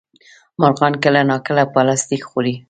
مرغان 0.61 0.93
کله 1.03 1.21
ناکله 1.29 1.63
پلاستيک 1.73 2.21
خوري. 2.29 2.55